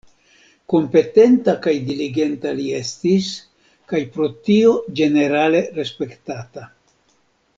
[0.73, 3.29] Kompetenta kaj diligenta li estis,
[3.93, 6.65] kaj pro tio ĝenerale respektata.